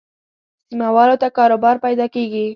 سیمه 0.67 0.87
والو 0.95 1.15
ته 1.21 1.27
کاروبار 1.37 1.75
پیدا 1.85 2.05
کېږي. 2.15 2.45